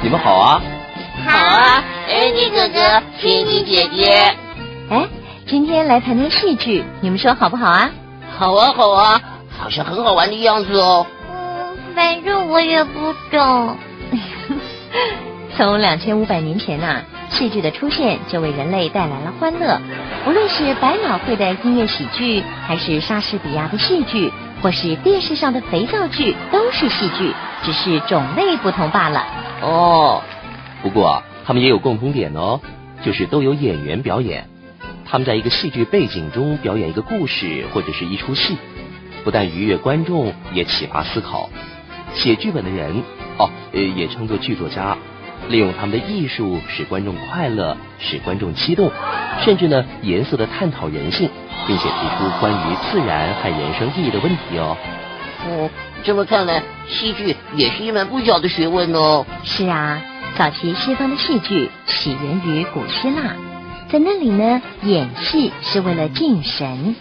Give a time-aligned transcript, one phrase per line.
[0.00, 0.62] 你们好啊！
[1.26, 4.32] 好啊，安妮哥哥，天妮姐姐。
[4.90, 5.08] 哎，
[5.44, 7.90] 今天来谈谈戏剧，你们说好不好啊？
[8.38, 9.20] 好啊，好啊，
[9.58, 11.04] 好像很好玩的样子哦。
[11.28, 13.76] 嗯，反正我也不懂。
[15.56, 19.80] 从两千五百年前呐，戏剧的出现就为人类带来了欢乐。
[20.28, 29.24] 无论是百老汇的音乐喜剧，还是莎士比亚的戏剧，或是电视上的肥皂剧，都是戏剧，只是种类不同罢了。
[29.62, 30.22] 哦，
[30.82, 32.60] 不过啊，他们也有共同点哦，
[33.02, 34.46] 就是都有演员表演。
[35.06, 38.56] 他们在一个戏剧背景中表演一个故事或者是一出戏，
[39.22, 41.48] 不但愉悦观众，也启发思考。
[42.12, 43.02] 写剧本的人，
[43.38, 44.96] 哦，呃，也称作剧作家。
[45.48, 48.90] 利用他们的艺术使观众快乐，使观众激动，
[49.42, 51.28] 甚至呢严肃的探讨人性，
[51.66, 54.76] 并且提出关于自然和人生意义的问题哦。
[55.46, 55.70] 哦，
[56.04, 59.24] 这么看来，戏剧也是一门不小的学问哦。
[59.42, 59.98] 是啊，
[60.36, 63.32] 早期西方的戏剧起源于古希腊，
[63.90, 66.94] 在那里呢，演戏是为了敬神。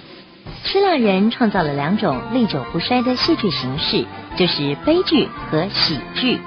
[0.64, 4.06] 希腊人创造了两种历久不衰的戏剧形式，
[4.38, 6.40] 就是悲剧和喜剧。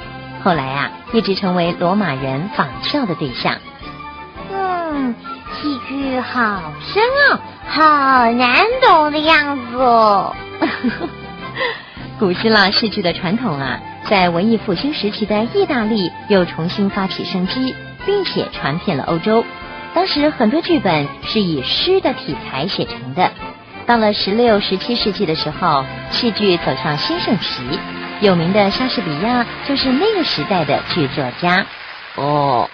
[0.42, 3.54] 后来啊，一直成为罗马人仿效的对象。
[4.50, 5.14] 嗯，
[5.60, 10.34] 戏剧好深奥，好难懂的样子哦。
[12.18, 13.78] 古希腊戏剧的传统啊，
[14.08, 17.74] 在文艺复兴时期的意大利又重新发起生机，
[18.06, 19.44] 并且传遍了欧洲。
[19.94, 23.30] 当时很多剧本是以诗的题材写成的。
[23.86, 27.62] 到了十六、十七世纪的时候，戏剧走上新盛期。
[28.22, 31.66] 有名的莎士比亚就是那个时代的剧作家。
[32.16, 32.68] 哦，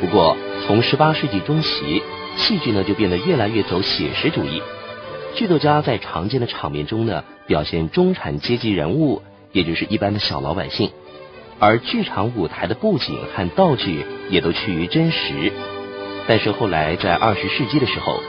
[0.00, 2.00] 不过从十八世纪中期，
[2.36, 4.62] 戏剧呢就变得越来越走写实主义。
[5.38, 9.22] 剧作家在常见的场面中呢，表现中产阶级人物，
[9.52, 10.90] 也就是一般的小老百姓，
[11.60, 15.52] 而剧场舞台的布景和道具也都趋于真实。
[16.26, 18.20] 但是后来在二十世纪的时候，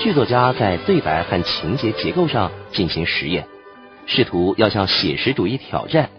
[0.00, 3.46] 剧作家在对白和情节结构上进行实验。
[4.04, 6.10] 试图要向写实主义挑战，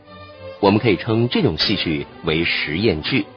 [0.59, 3.27] 我们可以称这种戏剧为实验剧。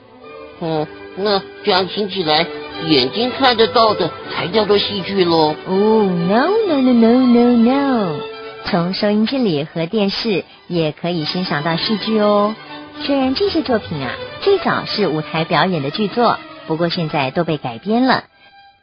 [0.61, 2.47] 嗯，那这样听起来，
[2.89, 5.55] 眼睛看得到的才叫做戏剧喽。
[5.67, 8.17] 哦，no no no no no no，
[8.65, 12.55] 从收音机里和电视也可以欣赏到戏剧哦。
[13.03, 18.25] 虽然这些作品啊最早是舞台表演的剧作，不过现在都被改编了。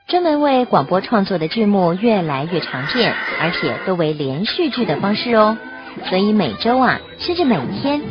[0.07, 5.57] 专门为广播创作的剧目越来越常见，而且都为连续剧的方式哦。
[6.09, 8.01] 所以每周啊，甚至每天，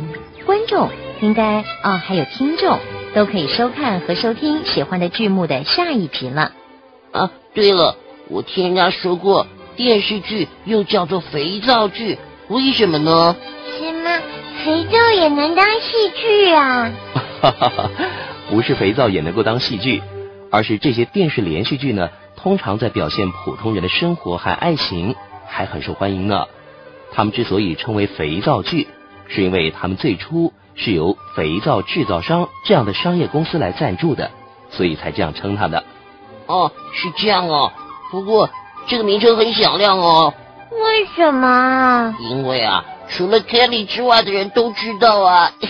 [0.45, 2.79] 观众应该哦，还有听众
[3.13, 6.53] 都可以收看和收听喜欢的剧目的下一集了。
[7.11, 7.97] 啊，对了，
[8.29, 12.17] 我听人家说过，电视剧又叫做肥皂剧，
[12.47, 13.35] 为什么呢？
[13.77, 14.19] 什么
[14.63, 16.91] 肥皂也能当戏剧啊？
[17.41, 17.89] 哈哈哈，
[18.49, 20.01] 不是肥皂也能够当戏剧。
[20.53, 25.15] 而是这些电视连续剧呢，通常在表现普通人的生活和爱情，
[25.47, 26.45] 还很受欢迎呢。
[27.13, 28.87] 他们之所以称为肥皂剧，
[29.27, 34.31] 是因为他们最初是由肥皂制造商这样的商业公司来赞助的，
[34.69, 35.83] 所以才这样称它的。
[36.47, 37.71] 哦，是这样哦。
[38.11, 38.49] 不过
[38.87, 40.33] 这个名称很响亮哦。
[40.71, 42.15] 为什么？
[42.19, 45.51] 因为啊，除了 Kelly 之外的人都知道啊。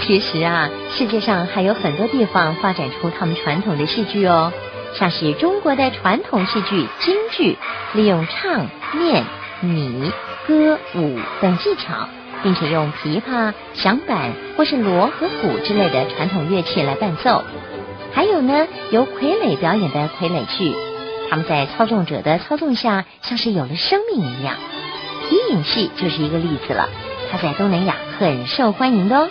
[0.00, 4.52] 其实啊，世界上还有很多地方发展出他们传统的戏剧哦，
[4.94, 7.58] 像是中国的传统戏剧京剧，
[7.92, 8.68] 利用唱、
[9.00, 9.24] 念、
[9.60, 10.12] 拟、
[10.46, 12.08] 歌、舞等技巧，
[12.42, 17.42] 并且用琵琶、响板或是锣和鼓之类的传统乐器来伴奏。
[18.12, 20.74] 还有呢，由傀儡表演的傀儡剧，
[21.28, 24.54] 他们在操纵者的操纵下，像是有了生命一样。
[25.28, 26.88] 皮影戏就是一个例子了，
[27.30, 29.28] 它在东南亚很受欢迎的哦。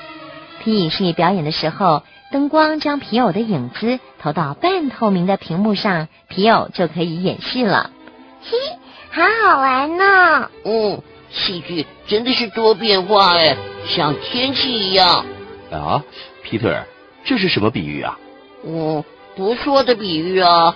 [0.64, 7.92] 皮影戏表演的时候，灯光将皮偶的影子投到半透明的屏幕上，皮偶就可以演戏了。
[8.44, 8.58] 嘿，
[9.12, 10.50] 好好玩呢。
[10.66, 11.02] 嗯，
[11.36, 13.56] 戏剧真的是多变化哎，
[13.86, 15.26] 像天气一样。
[15.70, 16.02] 啊
[16.44, 16.84] ，Peter，
[17.26, 18.18] 这是什么比喻啊？
[18.66, 19.04] 嗯，
[19.36, 20.76] 不错的比喻啊。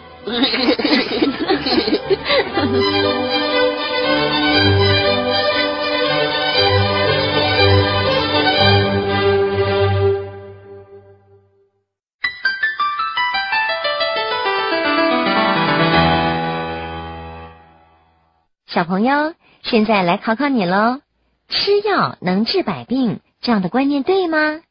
[18.68, 19.34] 小朋友，
[19.64, 21.02] 现在来考考你喽。
[21.48, 24.62] 吃药能治百病，这样的观念对吗？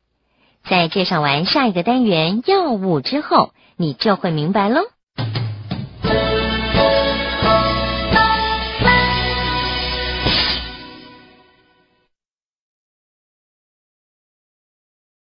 [0.64, 4.82] 在介绍完下一个单元药物之后，你就会明白喽。